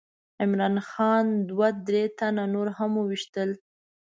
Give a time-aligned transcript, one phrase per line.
[0.41, 3.49] عمرا خان دوه درې تنه نور هم وویشتل.